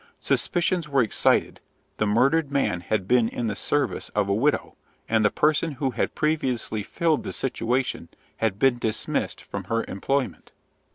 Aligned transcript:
Suspicions 0.19 0.89
were 0.89 1.03
excited: 1.03 1.59
the 1.97 2.07
murdered 2.07 2.51
man 2.51 2.81
had 2.81 3.07
been 3.07 3.29
in 3.29 3.45
the 3.45 3.55
service 3.55 4.09
of 4.15 4.27
a 4.27 4.33
widow, 4.33 4.75
and 5.07 5.23
the 5.23 5.29
person 5.29 5.73
who 5.73 5.91
had 5.91 6.15
previously 6.15 6.81
filled 6.81 7.23
the 7.23 7.31
situation 7.31 8.09
had 8.37 8.57
been 8.57 8.79
dismissed 8.79 9.43
from 9.43 9.65
her 9.65 9.85
employment. 9.87 10.53